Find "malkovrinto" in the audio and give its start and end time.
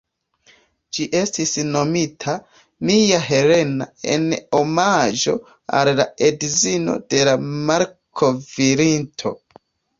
7.71-9.39